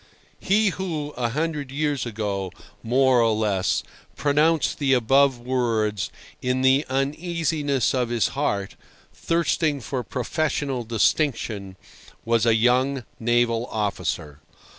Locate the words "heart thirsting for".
8.29-10.01